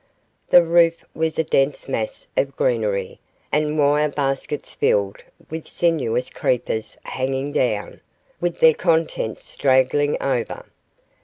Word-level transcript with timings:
The 0.47 0.63
roof 0.63 1.05
was 1.13 1.37
a 1.37 1.43
dense 1.43 1.87
mass 1.87 2.25
of 2.35 2.55
greenery, 2.55 3.19
and 3.51 3.77
wire 3.77 4.09
baskets 4.09 4.73
filled 4.73 5.21
with 5.51 5.67
sinuous 5.67 6.31
creepers 6.31 6.97
hung 7.05 7.51
down, 7.51 8.01
with 8.39 8.59
their 8.61 8.73
contents 8.73 9.43
straggling 9.45 10.19
over. 10.19 10.65